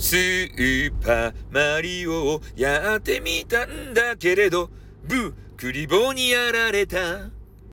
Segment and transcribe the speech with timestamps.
[0.00, 4.70] スーパーマリオをやってみたんだけれど、
[5.04, 7.30] ブークリボーにやられた。